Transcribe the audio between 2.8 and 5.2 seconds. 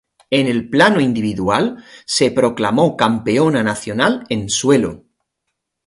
campeona nacional en suelo.